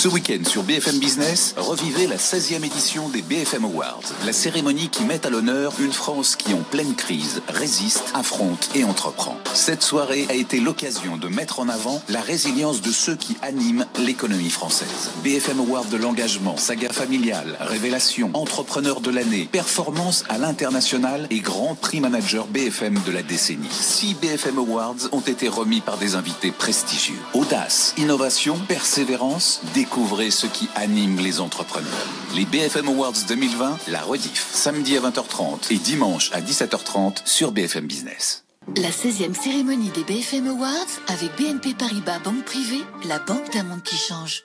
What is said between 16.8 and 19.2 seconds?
familiale, révélation, entrepreneur de